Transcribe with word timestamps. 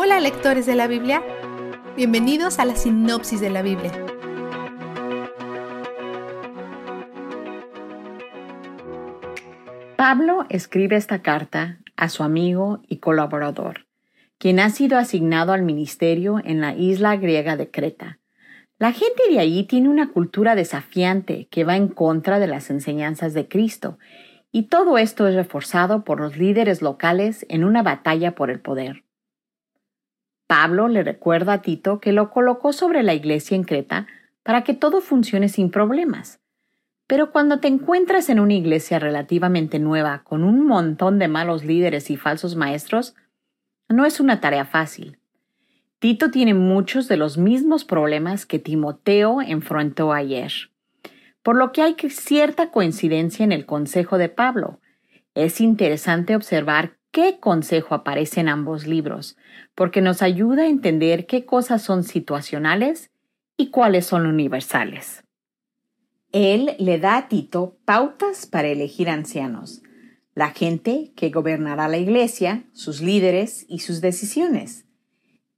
Hola 0.00 0.20
lectores 0.20 0.64
de 0.64 0.76
la 0.76 0.86
Biblia, 0.86 1.24
bienvenidos 1.96 2.60
a 2.60 2.64
la 2.64 2.76
sinopsis 2.76 3.40
de 3.40 3.50
la 3.50 3.62
Biblia. 3.62 3.90
Pablo 9.96 10.46
escribe 10.50 10.94
esta 10.94 11.20
carta 11.22 11.80
a 11.96 12.08
su 12.10 12.22
amigo 12.22 12.80
y 12.86 12.98
colaborador, 12.98 13.88
quien 14.38 14.60
ha 14.60 14.70
sido 14.70 14.98
asignado 14.98 15.52
al 15.52 15.64
ministerio 15.64 16.40
en 16.44 16.60
la 16.60 16.76
isla 16.76 17.16
griega 17.16 17.56
de 17.56 17.68
Creta. 17.68 18.20
La 18.78 18.92
gente 18.92 19.24
de 19.28 19.40
allí 19.40 19.64
tiene 19.64 19.88
una 19.88 20.12
cultura 20.12 20.54
desafiante 20.54 21.48
que 21.50 21.64
va 21.64 21.74
en 21.74 21.88
contra 21.88 22.38
de 22.38 22.46
las 22.46 22.70
enseñanzas 22.70 23.34
de 23.34 23.48
Cristo, 23.48 23.98
y 24.52 24.68
todo 24.68 24.96
esto 24.96 25.26
es 25.26 25.34
reforzado 25.34 26.04
por 26.04 26.20
los 26.20 26.36
líderes 26.36 26.82
locales 26.82 27.44
en 27.48 27.64
una 27.64 27.82
batalla 27.82 28.36
por 28.36 28.52
el 28.52 28.60
poder. 28.60 29.02
Pablo 30.48 30.88
le 30.88 31.04
recuerda 31.04 31.52
a 31.52 31.62
Tito 31.62 32.00
que 32.00 32.10
lo 32.10 32.30
colocó 32.30 32.72
sobre 32.72 33.02
la 33.02 33.12
iglesia 33.12 33.54
en 33.54 33.64
Creta 33.64 34.06
para 34.42 34.64
que 34.64 34.72
todo 34.72 35.02
funcione 35.02 35.50
sin 35.50 35.70
problemas. 35.70 36.40
Pero 37.06 37.32
cuando 37.32 37.60
te 37.60 37.68
encuentras 37.68 38.30
en 38.30 38.40
una 38.40 38.54
iglesia 38.54 38.98
relativamente 38.98 39.78
nueva 39.78 40.22
con 40.24 40.44
un 40.44 40.66
montón 40.66 41.18
de 41.18 41.28
malos 41.28 41.64
líderes 41.64 42.10
y 42.10 42.16
falsos 42.16 42.56
maestros, 42.56 43.14
no 43.88 44.06
es 44.06 44.20
una 44.20 44.40
tarea 44.40 44.64
fácil. 44.64 45.18
Tito 45.98 46.30
tiene 46.30 46.54
muchos 46.54 47.08
de 47.08 47.18
los 47.18 47.36
mismos 47.36 47.84
problemas 47.84 48.46
que 48.46 48.58
Timoteo 48.58 49.42
enfrentó 49.42 50.14
ayer. 50.14 50.52
Por 51.42 51.56
lo 51.56 51.72
que 51.72 51.82
hay 51.82 51.94
cierta 52.08 52.70
coincidencia 52.70 53.44
en 53.44 53.52
el 53.52 53.66
consejo 53.66 54.16
de 54.16 54.30
Pablo. 54.30 54.80
Es 55.34 55.60
interesante 55.60 56.36
observar 56.36 56.97
qué 57.10 57.38
consejo 57.40 57.94
aparece 57.94 58.40
en 58.40 58.48
ambos 58.48 58.86
libros, 58.86 59.36
porque 59.74 60.00
nos 60.00 60.22
ayuda 60.22 60.62
a 60.62 60.68
entender 60.68 61.26
qué 61.26 61.44
cosas 61.44 61.82
son 61.82 62.04
situacionales 62.04 63.10
y 63.56 63.70
cuáles 63.70 64.06
son 64.06 64.26
universales. 64.26 65.24
Él 66.32 66.76
le 66.78 66.98
da 66.98 67.16
a 67.16 67.28
Tito 67.28 67.78
pautas 67.84 68.46
para 68.46 68.68
elegir 68.68 69.08
ancianos, 69.08 69.82
la 70.34 70.50
gente 70.50 71.12
que 71.16 71.30
gobernará 71.30 71.88
la 71.88 71.98
iglesia, 71.98 72.64
sus 72.72 73.00
líderes 73.00 73.64
y 73.68 73.80
sus 73.80 74.00
decisiones. 74.00 74.84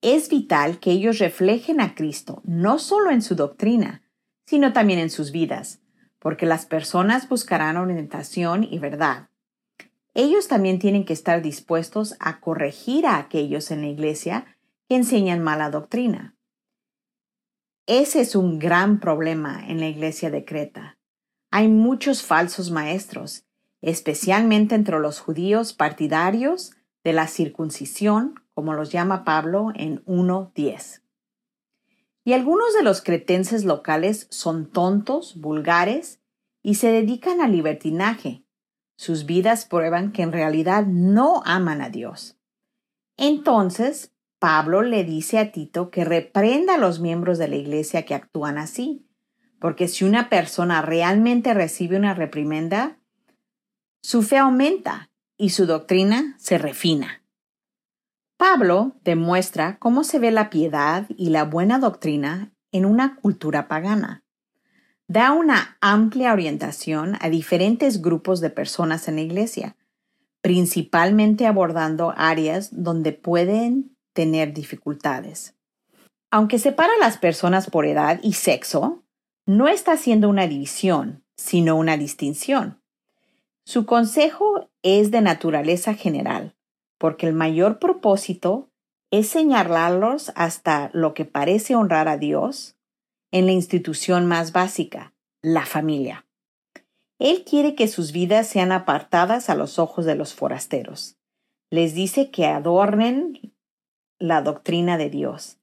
Es 0.00 0.30
vital 0.30 0.78
que 0.78 0.92
ellos 0.92 1.18
reflejen 1.18 1.80
a 1.80 1.94
Cristo 1.94 2.40
no 2.44 2.78
solo 2.78 3.10
en 3.10 3.20
su 3.20 3.34
doctrina, 3.34 4.02
sino 4.46 4.72
también 4.72 4.98
en 4.98 5.10
sus 5.10 5.32
vidas, 5.32 5.80
porque 6.18 6.46
las 6.46 6.64
personas 6.64 7.28
buscarán 7.28 7.76
orientación 7.76 8.64
y 8.64 8.78
verdad 8.78 9.28
ellos 10.20 10.48
también 10.48 10.78
tienen 10.78 11.06
que 11.06 11.14
estar 11.14 11.40
dispuestos 11.40 12.14
a 12.20 12.40
corregir 12.40 13.06
a 13.06 13.16
aquellos 13.16 13.70
en 13.70 13.80
la 13.80 13.88
iglesia 13.88 14.56
que 14.86 14.96
enseñan 14.96 15.42
mala 15.42 15.70
doctrina. 15.70 16.36
Ese 17.86 18.20
es 18.20 18.36
un 18.36 18.58
gran 18.58 19.00
problema 19.00 19.64
en 19.66 19.80
la 19.80 19.88
iglesia 19.88 20.30
de 20.30 20.44
Creta. 20.44 20.98
Hay 21.50 21.68
muchos 21.68 22.22
falsos 22.22 22.70
maestros, 22.70 23.46
especialmente 23.80 24.74
entre 24.74 25.00
los 25.00 25.20
judíos 25.20 25.72
partidarios 25.72 26.72
de 27.02 27.14
la 27.14 27.26
circuncisión, 27.26 28.34
como 28.52 28.74
los 28.74 28.92
llama 28.92 29.24
Pablo 29.24 29.72
en 29.74 30.04
1.10. 30.04 31.00
Y 32.24 32.34
algunos 32.34 32.74
de 32.74 32.82
los 32.82 33.00
cretenses 33.00 33.64
locales 33.64 34.26
son 34.30 34.70
tontos, 34.70 35.40
vulgares 35.40 36.20
y 36.62 36.74
se 36.74 36.92
dedican 36.92 37.40
al 37.40 37.52
libertinaje, 37.52 38.44
sus 39.00 39.24
vidas 39.24 39.64
prueban 39.64 40.12
que 40.12 40.20
en 40.20 40.30
realidad 40.30 40.84
no 40.84 41.40
aman 41.46 41.80
a 41.80 41.88
Dios. 41.88 42.36
Entonces, 43.16 44.12
Pablo 44.38 44.82
le 44.82 45.04
dice 45.04 45.38
a 45.38 45.52
Tito 45.52 45.90
que 45.90 46.04
reprenda 46.04 46.74
a 46.74 46.78
los 46.78 47.00
miembros 47.00 47.38
de 47.38 47.48
la 47.48 47.56
iglesia 47.56 48.04
que 48.04 48.14
actúan 48.14 48.58
así, 48.58 49.08
porque 49.58 49.88
si 49.88 50.04
una 50.04 50.28
persona 50.28 50.82
realmente 50.82 51.54
recibe 51.54 51.96
una 51.96 52.12
reprimenda, 52.12 52.98
su 54.02 54.22
fe 54.22 54.36
aumenta 54.36 55.08
y 55.38 55.48
su 55.48 55.64
doctrina 55.64 56.36
se 56.38 56.58
refina. 56.58 57.22
Pablo 58.36 58.96
demuestra 59.02 59.78
cómo 59.78 60.04
se 60.04 60.18
ve 60.18 60.30
la 60.30 60.50
piedad 60.50 61.06
y 61.16 61.30
la 61.30 61.44
buena 61.44 61.78
doctrina 61.78 62.52
en 62.70 62.84
una 62.84 63.16
cultura 63.16 63.66
pagana 63.66 64.24
da 65.10 65.32
una 65.32 65.76
amplia 65.80 66.32
orientación 66.32 67.16
a 67.20 67.28
diferentes 67.30 68.00
grupos 68.00 68.40
de 68.40 68.48
personas 68.48 69.08
en 69.08 69.16
la 69.16 69.22
iglesia, 69.22 69.76
principalmente 70.40 71.48
abordando 71.48 72.14
áreas 72.16 72.68
donde 72.70 73.10
pueden 73.10 73.96
tener 74.12 74.54
dificultades. 74.54 75.56
Aunque 76.30 76.60
separa 76.60 76.92
a 76.92 77.04
las 77.04 77.18
personas 77.18 77.68
por 77.68 77.86
edad 77.86 78.20
y 78.22 78.34
sexo, 78.34 79.02
no 79.46 79.66
está 79.66 79.94
haciendo 79.94 80.28
una 80.28 80.46
división, 80.46 81.24
sino 81.36 81.74
una 81.74 81.96
distinción. 81.96 82.80
Su 83.64 83.86
consejo 83.86 84.70
es 84.84 85.10
de 85.10 85.22
naturaleza 85.22 85.94
general, 85.94 86.54
porque 86.98 87.26
el 87.26 87.32
mayor 87.32 87.80
propósito 87.80 88.68
es 89.10 89.28
señalarlos 89.28 90.30
hasta 90.36 90.88
lo 90.92 91.14
que 91.14 91.24
parece 91.24 91.74
honrar 91.74 92.06
a 92.06 92.16
Dios, 92.16 92.76
en 93.30 93.46
la 93.46 93.52
institución 93.52 94.26
más 94.26 94.52
básica, 94.52 95.14
la 95.42 95.64
familia. 95.66 96.26
Él 97.18 97.44
quiere 97.44 97.74
que 97.74 97.86
sus 97.86 98.12
vidas 98.12 98.48
sean 98.48 98.72
apartadas 98.72 99.50
a 99.50 99.54
los 99.54 99.78
ojos 99.78 100.04
de 100.04 100.14
los 100.14 100.34
forasteros. 100.34 101.16
Les 101.70 101.94
dice 101.94 102.30
que 102.30 102.46
adornen 102.46 103.54
la 104.18 104.42
doctrina 104.42 104.98
de 104.98 105.10
Dios, 105.10 105.58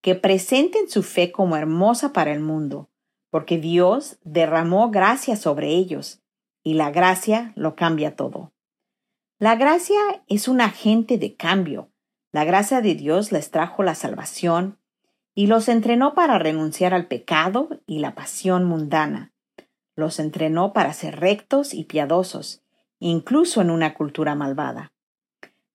que 0.00 0.14
presenten 0.14 0.88
su 0.88 1.02
fe 1.02 1.32
como 1.32 1.56
hermosa 1.56 2.12
para 2.12 2.32
el 2.32 2.40
mundo, 2.40 2.88
porque 3.30 3.58
Dios 3.58 4.18
derramó 4.22 4.90
gracia 4.90 5.36
sobre 5.36 5.68
ellos, 5.68 6.20
y 6.62 6.74
la 6.74 6.90
gracia 6.90 7.52
lo 7.56 7.74
cambia 7.74 8.14
todo. 8.14 8.52
La 9.38 9.56
gracia 9.56 9.98
es 10.28 10.46
un 10.46 10.60
agente 10.60 11.18
de 11.18 11.34
cambio. 11.34 11.90
La 12.30 12.44
gracia 12.44 12.80
de 12.80 12.94
Dios 12.94 13.32
les 13.32 13.50
trajo 13.50 13.82
la 13.82 13.96
salvación, 13.96 14.78
y 15.34 15.46
los 15.46 15.68
entrenó 15.68 16.14
para 16.14 16.38
renunciar 16.38 16.94
al 16.94 17.06
pecado 17.06 17.80
y 17.86 18.00
la 18.00 18.14
pasión 18.14 18.64
mundana. 18.64 19.32
Los 19.96 20.18
entrenó 20.18 20.72
para 20.72 20.92
ser 20.92 21.20
rectos 21.20 21.74
y 21.74 21.84
piadosos, 21.84 22.62
incluso 22.98 23.60
en 23.60 23.70
una 23.70 23.94
cultura 23.94 24.34
malvada. 24.34 24.92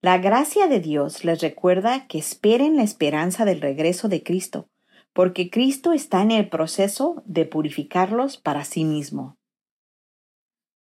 La 0.00 0.18
gracia 0.18 0.66
de 0.66 0.80
Dios 0.80 1.24
les 1.24 1.40
recuerda 1.40 2.06
que 2.06 2.18
esperen 2.18 2.76
la 2.76 2.82
esperanza 2.82 3.44
del 3.44 3.60
regreso 3.60 4.08
de 4.08 4.22
Cristo, 4.22 4.68
porque 5.12 5.50
Cristo 5.50 5.92
está 5.92 6.22
en 6.22 6.32
el 6.32 6.48
proceso 6.48 7.22
de 7.24 7.46
purificarlos 7.46 8.36
para 8.36 8.64
sí 8.64 8.84
mismo. 8.84 9.38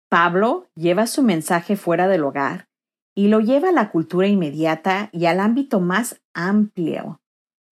Pablo 0.09 0.67
lleva 0.75 1.07
su 1.07 1.23
mensaje 1.23 1.75
fuera 1.75 2.07
del 2.07 2.23
hogar 2.23 2.67
y 3.15 3.29
lo 3.29 3.39
lleva 3.39 3.69
a 3.69 3.73
la 3.73 3.89
cultura 3.89 4.27
inmediata 4.27 5.09
y 5.11 5.25
al 5.25 5.39
ámbito 5.39 5.79
más 5.79 6.21
amplio 6.33 7.19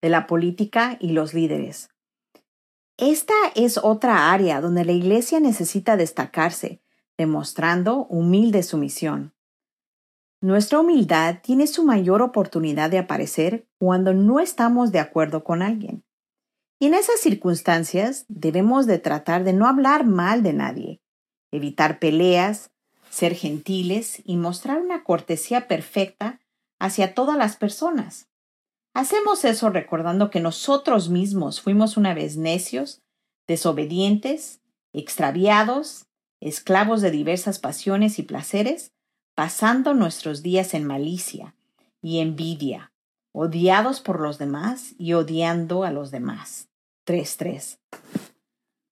de 0.00 0.08
la 0.08 0.26
política 0.26 0.96
y 1.00 1.12
los 1.12 1.34
líderes. 1.34 1.90
Esta 2.98 3.34
es 3.54 3.78
otra 3.78 4.32
área 4.32 4.60
donde 4.60 4.84
la 4.84 4.92
Iglesia 4.92 5.38
necesita 5.38 5.96
destacarse, 5.96 6.80
demostrando 7.18 8.06
humilde 8.06 8.62
sumisión. 8.62 9.34
Nuestra 10.40 10.80
humildad 10.80 11.40
tiene 11.42 11.66
su 11.66 11.84
mayor 11.84 12.22
oportunidad 12.22 12.90
de 12.90 12.98
aparecer 12.98 13.66
cuando 13.78 14.14
no 14.14 14.40
estamos 14.40 14.92
de 14.92 15.00
acuerdo 15.00 15.44
con 15.44 15.62
alguien. 15.62 16.04
Y 16.78 16.86
en 16.86 16.94
esas 16.94 17.20
circunstancias 17.20 18.26
debemos 18.28 18.86
de 18.86 18.98
tratar 18.98 19.44
de 19.44 19.54
no 19.54 19.66
hablar 19.66 20.04
mal 20.04 20.42
de 20.42 20.52
nadie, 20.52 21.00
evitar 21.50 21.98
peleas, 21.98 22.70
ser 23.10 23.34
gentiles 23.34 24.20
y 24.24 24.36
mostrar 24.36 24.80
una 24.80 25.04
cortesía 25.04 25.68
perfecta 25.68 26.40
hacia 26.78 27.14
todas 27.14 27.38
las 27.38 27.56
personas. 27.56 28.28
Hacemos 28.96 29.44
eso 29.44 29.68
recordando 29.68 30.30
que 30.30 30.40
nosotros 30.40 31.10
mismos 31.10 31.60
fuimos 31.60 31.98
una 31.98 32.14
vez 32.14 32.38
necios, 32.38 33.02
desobedientes, 33.46 34.62
extraviados, 34.94 36.06
esclavos 36.40 37.02
de 37.02 37.10
diversas 37.10 37.58
pasiones 37.58 38.18
y 38.18 38.22
placeres, 38.22 38.94
pasando 39.34 39.92
nuestros 39.92 40.42
días 40.42 40.72
en 40.72 40.86
malicia 40.86 41.54
y 42.00 42.20
envidia, 42.20 42.90
odiados 43.32 44.00
por 44.00 44.18
los 44.18 44.38
demás 44.38 44.94
y 44.96 45.12
odiando 45.12 45.84
a 45.84 45.90
los 45.90 46.10
demás. 46.10 46.70
3.3. 47.06 47.78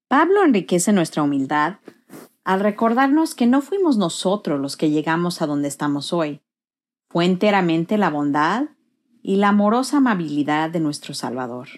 Pablo 0.06 0.44
enriquece 0.44 0.92
nuestra 0.92 1.22
humildad 1.22 1.76
al 2.44 2.60
recordarnos 2.60 3.34
que 3.34 3.46
no 3.46 3.62
fuimos 3.62 3.96
nosotros 3.96 4.60
los 4.60 4.76
que 4.76 4.90
llegamos 4.90 5.40
a 5.40 5.46
donde 5.46 5.68
estamos 5.68 6.12
hoy. 6.12 6.42
Fue 7.08 7.24
enteramente 7.24 7.96
la 7.96 8.10
bondad 8.10 8.66
y 9.26 9.36
la 9.36 9.48
amorosa 9.48 9.96
amabilidad 9.96 10.68
de 10.68 10.80
nuestro 10.80 11.14
Salvador. 11.14 11.68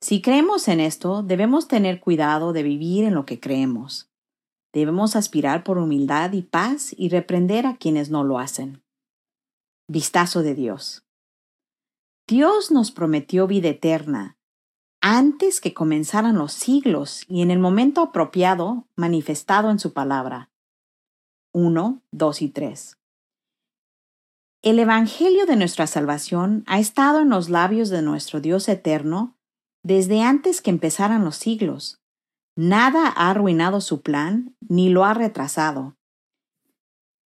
Si 0.00 0.20
creemos 0.20 0.66
en 0.66 0.80
esto, 0.80 1.22
debemos 1.22 1.68
tener 1.68 2.00
cuidado 2.00 2.52
de 2.52 2.64
vivir 2.64 3.04
en 3.04 3.14
lo 3.14 3.24
que 3.24 3.38
creemos. 3.38 4.10
Debemos 4.72 5.14
aspirar 5.14 5.62
por 5.62 5.78
humildad 5.78 6.32
y 6.32 6.42
paz 6.42 6.92
y 6.98 7.10
reprender 7.10 7.64
a 7.64 7.76
quienes 7.76 8.10
no 8.10 8.24
lo 8.24 8.40
hacen. 8.40 8.82
Vistazo 9.86 10.42
de 10.42 10.56
Dios. 10.56 11.06
Dios 12.26 12.72
nos 12.72 12.90
prometió 12.90 13.46
vida 13.46 13.68
eterna 13.68 14.36
antes 15.00 15.60
que 15.60 15.74
comenzaran 15.74 16.36
los 16.36 16.52
siglos 16.52 17.22
y 17.28 17.42
en 17.42 17.52
el 17.52 17.60
momento 17.60 18.00
apropiado 18.00 18.88
manifestado 18.96 19.70
en 19.70 19.78
su 19.78 19.92
palabra. 19.92 20.50
1, 21.52 22.02
2 22.10 22.42
y 22.42 22.48
3. 22.48 22.98
El 24.66 24.80
Evangelio 24.80 25.46
de 25.46 25.54
nuestra 25.54 25.86
salvación 25.86 26.64
ha 26.66 26.80
estado 26.80 27.20
en 27.20 27.28
los 27.28 27.48
labios 27.48 27.88
de 27.88 28.02
nuestro 28.02 28.40
Dios 28.40 28.68
eterno 28.68 29.38
desde 29.84 30.22
antes 30.22 30.60
que 30.60 30.70
empezaran 30.70 31.24
los 31.24 31.36
siglos. 31.36 32.02
Nada 32.56 33.06
ha 33.06 33.30
arruinado 33.30 33.80
su 33.80 34.02
plan 34.02 34.56
ni 34.68 34.88
lo 34.88 35.04
ha 35.04 35.14
retrasado. 35.14 35.96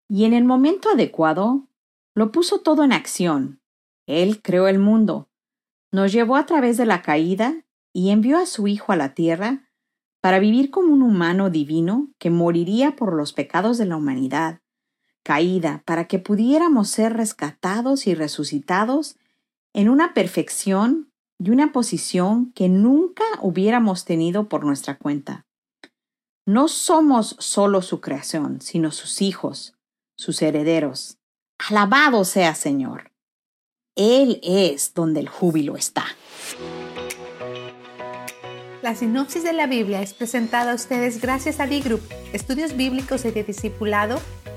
Y 0.06 0.26
en 0.26 0.34
el 0.34 0.44
momento 0.44 0.90
adecuado, 0.90 1.66
lo 2.14 2.31
puso 2.31 2.60
todo 2.60 2.84
en 2.84 2.92
acción. 2.92 3.62
Él 4.06 4.42
creó 4.42 4.69
el 4.69 4.78
mundo, 4.78 5.31
nos 5.92 6.12
llevó 6.12 6.37
a 6.37 6.44
través 6.44 6.76
de 6.76 6.84
la 6.84 7.00
caída 7.00 7.64
y 7.94 8.10
envió 8.10 8.37
a 8.37 8.44
su 8.44 8.69
Hijo 8.69 8.92
a 8.92 8.96
la 8.96 9.14
tierra 9.14 9.66
para 10.20 10.40
vivir 10.40 10.70
como 10.70 10.92
un 10.92 11.00
humano 11.00 11.48
divino 11.48 12.10
que 12.19 12.28
moriría 12.28 12.96
por 12.96 13.14
los 13.14 13.32
pecados 13.32 13.78
de 13.78 13.87
la 13.87 13.96
humanidad 13.96 14.60
caída 15.22 15.82
para 15.84 16.06
que 16.06 16.19
pudiéramos 16.19 16.88
ser 16.88 17.14
rescatados 17.14 18.06
y 18.06 18.14
resucitados 18.14 19.17
en 19.72 19.88
una 19.88 20.14
perfección 20.14 21.11
y 21.38 21.50
una 21.50 21.72
posición 21.72 22.52
que 22.52 22.69
nunca 22.69 23.25
hubiéramos 23.40 24.05
tenido 24.05 24.49
por 24.49 24.64
nuestra 24.64 24.99
cuenta. 24.99 25.46
No 26.46 26.69
somos 26.69 27.37
solo 27.38 27.82
su 27.82 28.00
creación, 28.00 28.61
sino 28.61 28.90
sus 28.90 29.22
hijos, 29.22 29.75
sus 30.17 30.43
herederos. 30.43 31.19
Alabado 31.69 32.25
sea 32.25 32.55
Señor. 32.55 33.12
Él 33.96 34.40
es 34.43 34.94
donde 34.94 35.20
el 35.20 35.28
júbilo 35.28 35.76
está. 35.76 36.05
La 38.82 38.94
sinopsis 38.94 39.44
de 39.44 39.52
la 39.52 39.66
Biblia 39.66 40.00
es 40.00 40.14
presentada 40.14 40.73
a 40.73 40.75
ustedes 40.75 41.20
gracias 41.20 41.61
a 41.61 41.66
D-Group, 41.66 42.00
estudios 42.32 42.76
bíblicos 42.76 43.26
y 43.26 43.31
de 43.31 43.44
discipulado 43.44 44.19